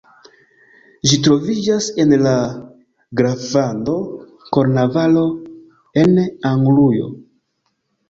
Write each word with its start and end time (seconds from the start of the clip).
Ĝi 1.11 1.19
troviĝas 1.27 1.89
en 2.05 2.15
la 2.23 2.33
graflando 3.21 3.97
Kornvalo 4.59 5.29
en 6.07 6.27
Anglujo. 6.57 7.17